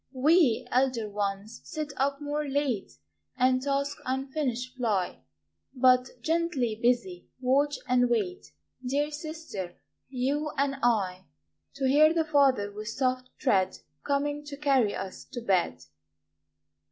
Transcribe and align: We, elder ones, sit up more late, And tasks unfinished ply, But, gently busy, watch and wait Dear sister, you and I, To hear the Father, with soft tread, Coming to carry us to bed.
We, 0.15 0.65
elder 0.71 1.07
ones, 1.07 1.61
sit 1.63 1.93
up 1.95 2.19
more 2.19 2.43
late, 2.47 2.93
And 3.37 3.61
tasks 3.61 4.01
unfinished 4.03 4.75
ply, 4.75 5.19
But, 5.75 6.09
gently 6.21 6.79
busy, 6.81 7.27
watch 7.39 7.77
and 7.87 8.09
wait 8.09 8.51
Dear 8.83 9.11
sister, 9.11 9.75
you 10.09 10.53
and 10.57 10.77
I, 10.81 11.25
To 11.75 11.87
hear 11.87 12.15
the 12.15 12.25
Father, 12.25 12.71
with 12.71 12.87
soft 12.87 13.29
tread, 13.37 13.77
Coming 14.03 14.43
to 14.45 14.57
carry 14.57 14.95
us 14.95 15.23
to 15.33 15.39
bed. 15.39 15.83